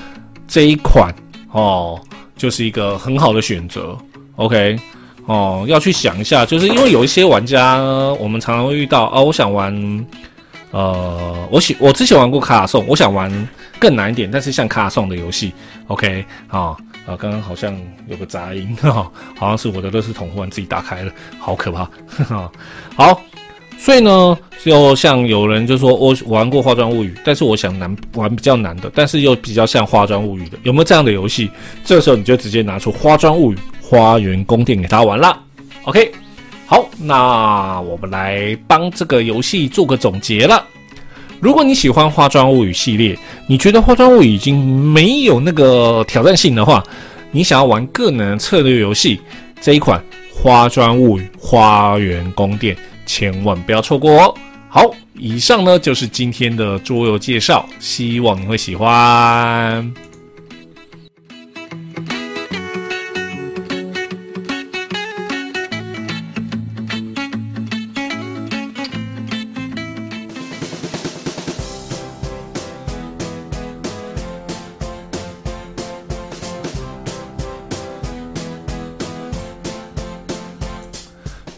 [0.47, 1.13] 这一款
[1.51, 1.99] 哦
[2.37, 3.97] 就是一个很好的选择。
[4.37, 4.79] OK，
[5.29, 7.77] 哦要去想一下，就是因为有一些玩家，
[8.19, 10.05] 我们常常会遇到啊，我想玩。
[10.71, 15.51] 呃，我喜我之前玩过卡卡颂，我想玩更难一点，但是像卡卡颂的游戏
[15.87, 17.75] ，OK 啊啊，刚刚好像
[18.07, 21.89] 有个杂音 哈，好像是我的乐视桶忽然自己打开了，好可怕
[22.23, 22.51] 哈。
[22.95, 23.19] 好，
[23.79, 31.49] 所以呢，就像有人就说我玩过化妆物语，但是我想难玩比较难的，但是又比较像化妆物语的，有没有这样的游戏？
[31.83, 33.57] 这时候你就直接拿出花妆物语
[33.89, 35.35] 花园宫殿给他玩了
[35.85, 36.11] ，OK。
[36.67, 40.63] 好，那我们来帮这个游戏做个总结了。
[41.39, 46.83] 如果你喜欢《化妆物语》系列，你觉得《化妆物语》已经没有那个挑战性的话，
[47.31, 49.19] 你想要玩个人策略游戏，
[49.59, 49.99] 这一款
[50.39, 52.75] 《化妆物语：花园宫殿》
[53.07, 54.35] 千万不要错过哦。
[54.67, 54.83] 好，
[55.15, 60.08] 以上呢就是今天的桌游介绍，希望你会喜欢。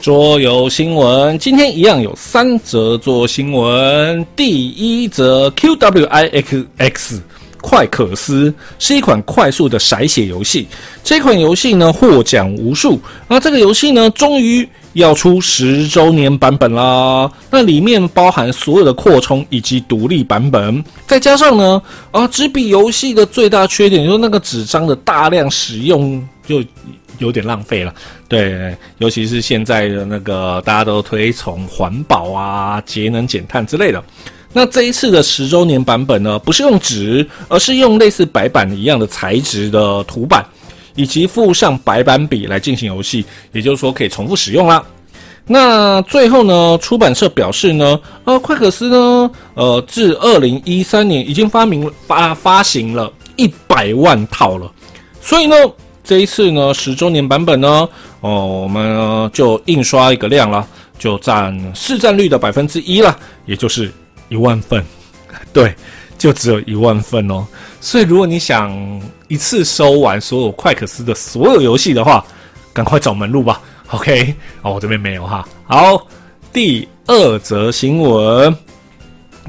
[0.02, 4.26] 桌游新闻，今天一样有三则桌游新闻。
[4.36, 7.20] 第一则，QWIXX
[7.62, 10.68] 快可思是一款快速的筛写游戏。
[11.04, 13.00] 这款游戏呢获奖无数。
[13.28, 17.32] 那这个游戏呢，终于要出十周年版本啦。
[17.52, 26.64] 那里面包含所有的扩充以及独立版本，再加上呢，啊，纸笔游戏的最大缺点就是那个纸张的大量使用就。
[27.20, 27.94] 有点浪费了，
[28.28, 34.04] 对，尤其是现在的那个大家都推崇环保啊、节能减碳之类的。
[34.52, 40.44] 那这一次的十周年版本呢，不是用纸，而是用类似白板一样的材质的图板，
[40.96, 44.84] 以及附上白板笔来进行游戏，也就是说可以重复使用啦。
[45.46, 54.72] 那最后呢，出版社表示呢，呃，快可思呢，呃，自二零一三年已经发明发发行了一百万套了，
[55.22, 55.56] 所以呢。
[56.04, 57.88] 这一次呢，十周年版本呢，
[58.22, 63.92] 哦，我们就印刷一个量了，就占市占率的百分之一了，也就是
[64.30, 64.84] 一万份，
[65.54, 65.74] 对，
[66.18, 67.46] 就只有一万份哦。
[67.80, 72.26] 所以如果你想一次收完所有快可思的所有游戏的话，
[72.74, 73.62] 赶快找门路吧。
[73.90, 74.34] OK，
[74.64, 75.48] 哦，我这边没有哈。
[75.66, 76.06] 好，
[76.52, 78.56] 第二则新闻。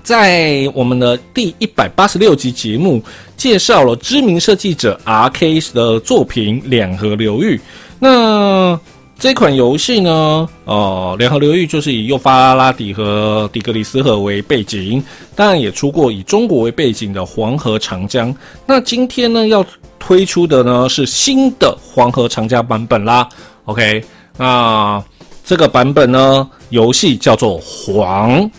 [0.03, 3.03] 在我们的第一百八十六集节目，
[3.37, 5.61] 介绍了知名设计者 R.K.
[5.73, 7.57] 的作品《两河流域》。
[8.01, 8.79] 那
[9.17, 10.49] 这款游戏呢？
[10.65, 15.01] 哦，《两河流域》就是以幼发拉底和底格里斯河为背景，
[15.37, 18.35] 当然也出过以中国为背景的黄河长江。
[18.67, 19.65] 那今天呢，要
[20.01, 23.29] 推出的呢是新的黄河长江版本啦。
[23.67, 24.03] OK，
[24.37, 25.01] 那
[25.45, 28.51] 这个版本呢，游戏叫做黄。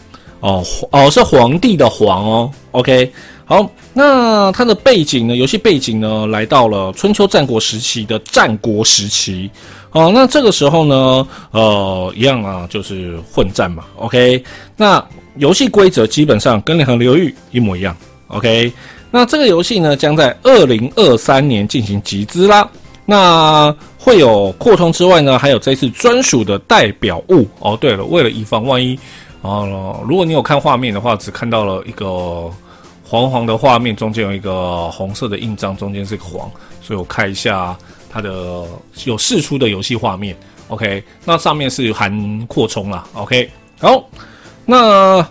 [0.43, 2.51] 哦哦，是皇帝的皇哦。
[2.71, 3.09] OK，
[3.45, 5.37] 好，那它的背景呢？
[5.37, 9.49] 游戏背景呢，来到了春秋战国时期的战国时期。
[9.91, 13.85] 哦，那这个时候呢，呃，一样啊，就是混战嘛。
[13.95, 14.43] OK，
[14.75, 15.01] 那
[15.37, 17.95] 游戏规则基本上跟两河流域一模一样。
[18.27, 18.69] OK，
[19.11, 22.69] 那这个游戏呢，将在二零二三年进行集资啦。
[23.05, 27.77] 那会有扩充之外呢，还有这次专属的代表物哦。
[27.79, 28.97] 对了，为了以防万一
[29.43, 32.49] 哦，如果你有看画面的话，只看到了一个
[33.05, 36.49] 黄黄的画面，中间有一个红色的印章，中间是个黄，
[36.81, 37.77] 所以我看一下
[38.09, 38.65] 它的
[39.03, 40.33] 有释出的游戏画面。
[40.69, 43.05] OK，那上面是含扩充啦。
[43.15, 44.03] OK，好，
[44.65, 45.27] 那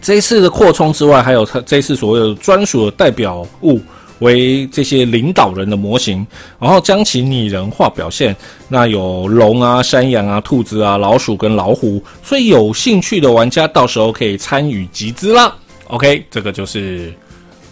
[0.00, 3.80] 这一次的扩充之外，还有它这一次所谓的专属的代表物。
[4.20, 6.26] 为这些领导人的模型，
[6.58, 8.34] 然后将其拟人化表现。
[8.68, 15.54] 那有龙啊、山羊啊、兔子啊、老鼠跟老虎，所以有兴趣的玩家到时候可以参与集资啦。
[15.88, 17.12] OK，这个就是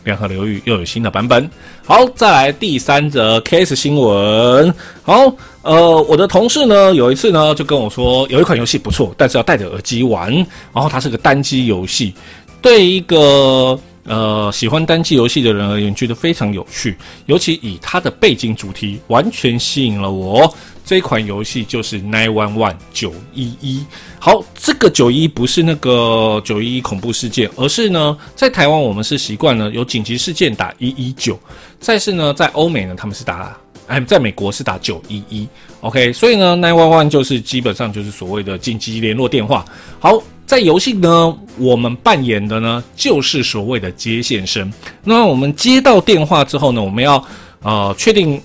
[0.04, 1.50] 两河流域又有新的版本。
[1.84, 4.72] 好，再来第三则 case 新闻。
[5.02, 10.32] 好，呃，我的同事呢有一次呢就跟我说，有一款游戏不错，但是要戴着耳机玩，
[10.72, 12.12] 然后它是个单机游戏，
[12.60, 13.78] 对一个。
[14.04, 20.54] 呃，喜欢单机游戏的人而言，觉得非常有趣，尤其以它的背景主题，完全吸引了我。
[20.84, 23.82] 这款游戏就是 Nine One One 九一一。
[24.18, 31.40] 好，这个九一不是那个九一一恐怖事件，而是呢，在台湾我们是习惯呢有紧急事件打一一九，
[31.80, 35.48] 再是呢在欧美呢他们是打，哎，在美国是打九一一。
[35.80, 39.64] OK，所以呢 Nine One One 就是基本上就是所谓的紧急联络电话。
[39.98, 40.22] 好。
[40.46, 44.72] 在游戏呢，我们扮演的呢就是所谓的接线生。
[45.02, 47.22] 那我们接到电话之后呢，我们要
[47.62, 48.40] 呃确定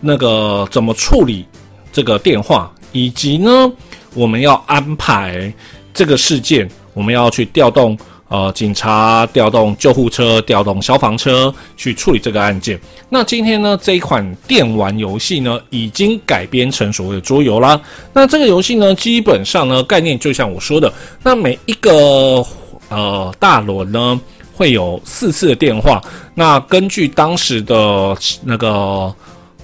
[0.00, 1.46] 那个怎么处理
[1.92, 3.72] 这个电话，以及呢
[4.14, 5.52] 我们要安排
[5.94, 7.96] 这个事件，我们要去调动。
[8.28, 12.78] 呃，警察调动救护车，调动消防车去处理这个案件。
[13.08, 17.80] 那今天呢，这一款电玩游戏呢，已经改编成所谓的桌游啦。
[18.12, 22.44] 那这个游戏呢，基本上呢，概念就像我说的，那每一个
[22.88, 24.20] 呃大轮呢，
[24.56, 26.02] 会有四次的电话。
[26.34, 29.14] 那根据当时的那个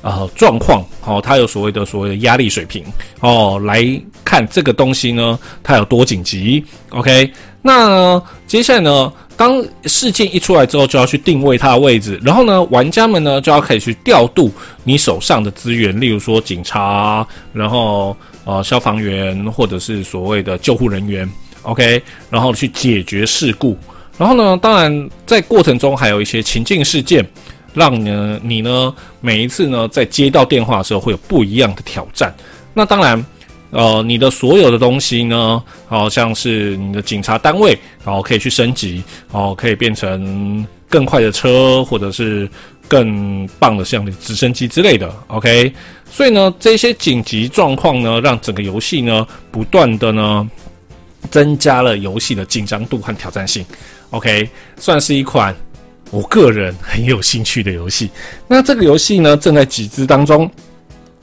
[0.02, 2.84] 呃状况，哦，它有所谓的所谓的压力水平
[3.20, 3.82] 哦，来
[4.24, 6.62] 看这个东西呢，它有多紧急。
[6.90, 7.32] OK。
[7.64, 9.12] 那接下来呢？
[9.36, 21.28] 当事件一出来之后，就要去定位它的位置，然后呢，玩家们呢就要可以去调度你手上的资源，例如说警察，然后呃消防员或者是所谓的救护人员
[21.62, 23.76] ，OK，然后去解决事故。
[24.18, 27.24] 然后呢，当然在过程中还有一些情境事件，
[27.74, 32.32] 让呢你呢每一次呢在接到电话的时候会有不一样的挑战。
[32.74, 33.24] 那当然。
[33.74, 37.70] 呃，你的所有的东西呢，好像是你的警察单位，
[38.04, 42.46] 然后可以去升级，哦，可以变成更快的车，或者是
[42.86, 45.10] 更棒的像直升机之类的。
[45.28, 45.72] OK，
[46.10, 50.46] 所以呢，这些紧急状况呢，让整个游戏呢，不断的呢，
[51.30, 53.64] 增加了游戏的紧张度和挑战性。
[54.10, 55.56] OK，算是一款
[56.12, 58.10] 我个人很有兴趣的游戏。
[58.46, 60.48] 那这个游戏呢，正在集资当中，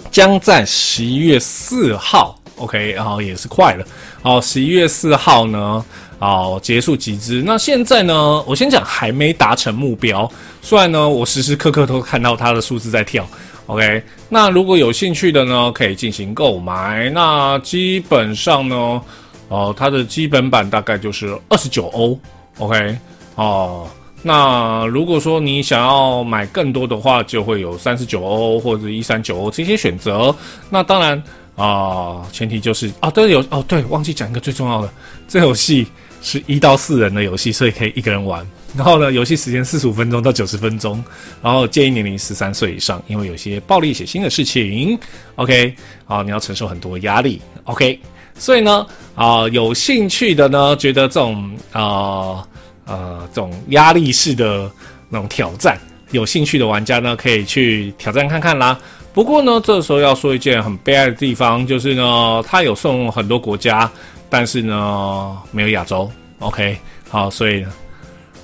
[0.09, 2.35] 将在十一月四号。
[2.55, 3.85] OK，然后也是快了。
[4.21, 5.85] 好，十一月四号呢，
[6.17, 7.41] 好结束集资。
[7.45, 10.29] 那现在呢，我先讲还没达成目标。
[10.61, 13.25] 虽然呢，我时时刻刻都看到它的数字在跳。
[13.67, 17.09] OK，那如果有兴趣的呢，可以进行购买。
[17.11, 19.01] 那基本上呢，
[19.47, 22.19] 哦，它的基本版大概就是二十九欧。
[22.57, 22.97] OK，
[23.35, 23.87] 哦，
[24.21, 30.35] 那如果说你想要买更多的话，就会有三十九欧或者一三九欧这些选择。
[30.69, 31.21] 那当然。
[31.55, 34.89] 啊，前提就是啊，对有哦，对，忘记讲一个最重要的，
[35.27, 35.85] 这游戏
[36.21, 38.47] 是一到四人的游戏，所以可以一个人玩。
[38.77, 41.03] 然后呢，游戏时间四十五分钟到九十分钟，
[41.41, 44.97] 然后建议年龄十三岁以上，因为有些暴力血腥的事情。
[45.35, 47.41] OK，啊，你要承受很多压力。
[47.65, 47.99] OK，
[48.35, 52.47] 所以呢，啊，有兴趣的呢，觉得这种啊
[52.89, 54.69] 呃这种压力式的
[55.07, 55.77] 那种挑战，
[56.11, 58.77] 有兴趣的玩家呢，可以去挑战看看啦。
[59.13, 63.89] 不过呢，这时候要说一件很悲哀的地方，就是呢，它有送很多国家，
[64.29, 66.09] 但是呢，没有亚洲。
[66.39, 66.77] OK，
[67.09, 67.65] 好，所以，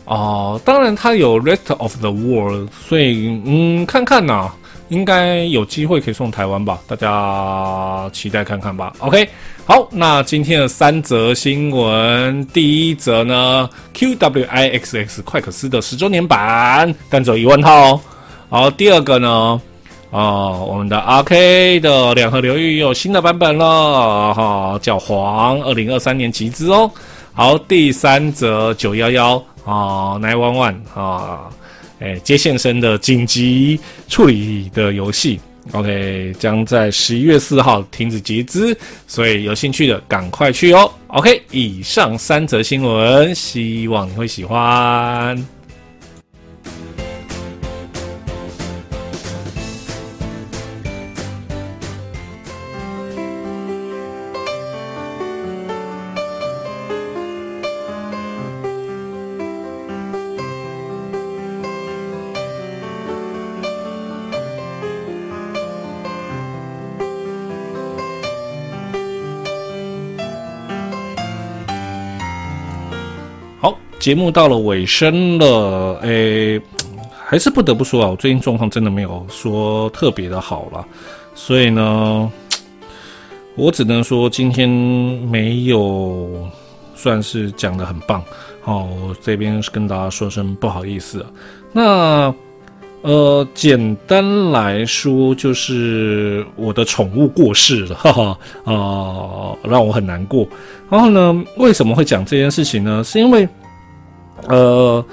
[0.06, 4.52] 哦，当然它有 Rest of the World，所以，嗯，看看呐，
[4.90, 8.94] 应该有机会可以送台湾吧，大家期待看看吧。
[9.00, 9.28] OK，
[9.66, 18.02] 好，那今天的三则新闻，第一则呢，QWIXX 快可斯的十周年版，但只有一万套哦。
[18.50, 19.62] 好，第二个呢？
[20.12, 26.90] 哦，我们的 RK 的两河流域有新的版本了，哈，叫黄，二零二三年集资哦。
[27.34, 31.50] 好，第三则九幺幺啊，Nine One One 啊，
[32.00, 33.80] 哎，接线生的紧急
[34.10, 35.40] 处理的游戏
[35.72, 38.78] ，OK，将在十一月四号停止集资，
[39.08, 40.92] 所以有兴趣的赶快去哦。
[41.08, 45.55] OK，以上三则新闻，希望你会喜欢。
[74.06, 76.62] 节目到了尾声了，诶，
[77.26, 80.86] 还是不得不说啊，我最近状况真的没有说特别的好了，
[81.34, 82.32] 所以呢，
[83.56, 86.30] 我只能说今天没有
[86.94, 88.24] 算是讲的很棒，
[88.62, 88.88] 好，
[89.24, 91.26] 这边跟大家说声不好意思。
[91.72, 92.32] 那
[93.02, 100.48] 呃，简单来说就是我的宠物过世了，哈哈，啊，让我很难过。
[100.92, 103.04] 然后呢，为什么会讲这件事情呢？
[103.04, 103.50] 是因为。
[104.48, 105.06] 呃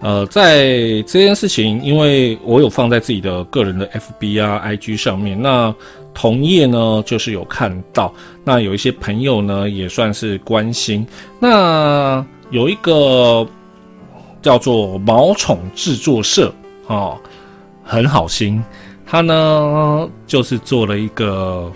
[0.00, 0.66] 呃，在
[1.02, 5.72] 这件事情，因为我有放在自己的个人的 FB 啊、IG 上面，那
[6.12, 8.12] 同业呢就是有看到，
[8.42, 11.06] 那有一些朋友呢也算是关心，
[11.38, 13.46] 那有一个
[14.42, 16.52] 叫做毛宠制作社
[16.88, 17.16] 哦，
[17.84, 18.60] 很好心，
[19.06, 21.70] 他呢就是做了一个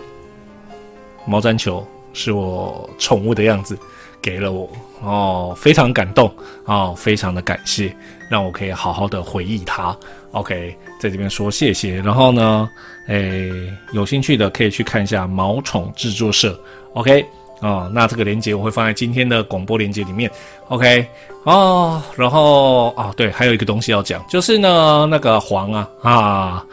[1.27, 3.79] 毛毡球，是我宠物的样子。
[4.23, 4.69] 给了我
[5.07, 6.29] 哦，非常感动
[6.65, 7.95] 哦，非常的感谢，
[8.29, 9.97] 让我可以好好的回忆他。
[10.33, 12.01] OK，在这边说谢谢。
[12.01, 12.69] 然后呢，
[13.07, 16.59] 诶，有兴趣的可以去看一下毛宠制作社。
[16.95, 17.25] OK，
[17.61, 20.29] 哦，那这个链接我会放在今天的广播链接里面。
[20.71, 21.07] OK，
[21.45, 26.67] 哦，然后啊，对，还有一个东西要讲，就是呢，那个黄啊啊，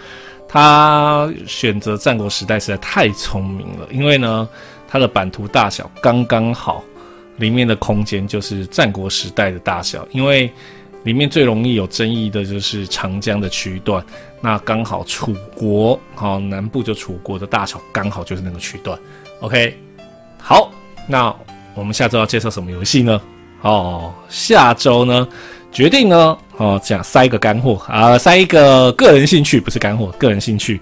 [0.47, 4.49] 他选择战国时代实在太聪明了，因为呢，
[4.87, 6.83] 他的版图大小刚刚好。
[7.37, 10.51] 里面的空间就是战国时代的大小，因为
[11.03, 14.03] 里面最容易有争议的就是长江的区段，
[14.39, 18.97] 那刚好楚国好南部就楚国的大小刚好就是那个区段。
[19.41, 19.77] OK，
[20.37, 20.71] 好，
[21.07, 21.35] 那
[21.75, 23.19] 我们下周要介绍什么游戏呢？
[23.61, 25.27] 哦，下周呢？
[25.71, 30.79] 决定呢，哦，讲塞一个干货啊，塞一个个人兴趣，不是干货，个人兴趣。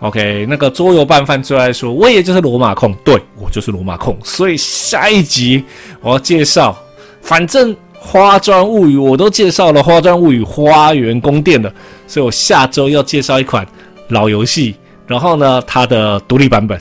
[0.00, 5.64] OK，那个桌游拌饭最爱说，我也就是罗马控，对我就是罗马控，所以下一集
[6.00, 6.76] 我要介绍，
[7.20, 11.72] 反正花砖物语我都介绍了，花砖物语花园宫殿的，
[12.08, 13.64] 所以我下周要介绍一款
[14.08, 14.74] 老游戏，
[15.06, 16.80] 然后呢，它的独立版本。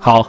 [0.00, 0.28] 好，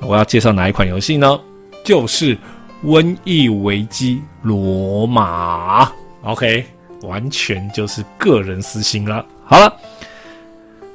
[0.00, 1.40] 我要介绍哪一款游戏呢？
[1.82, 2.36] 就是
[2.84, 5.86] 《瘟疫危机罗马》。
[6.22, 6.66] OK，
[7.02, 9.24] 完全就是个人私心了。
[9.44, 9.76] 好了，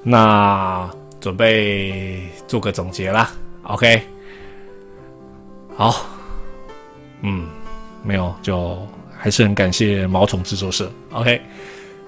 [0.03, 0.89] 那
[1.19, 3.31] 准备做个总结啦。
[3.63, 4.01] OK，
[5.75, 6.05] 好，
[7.21, 7.47] 嗯，
[8.03, 8.77] 没有，就
[9.17, 10.91] 还是很感谢毛虫制作社。
[11.11, 11.41] OK，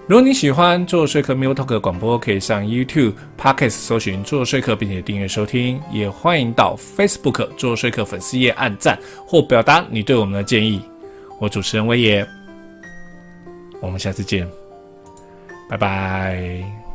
[0.05, 5.81] 如果你喜欢做说客 m u t Talk 广播，可以上 YouTube、Podcast 搜寻做说客，并且订阅收听。
[5.91, 10.79] 也欢迎到 Facebook 做说客粉丝页按赞或表达你对我们的建议。
[11.39, 12.36] 我主持人威爷。
[13.79, 14.49] 我们下次见，
[15.69, 16.86] 拜拜。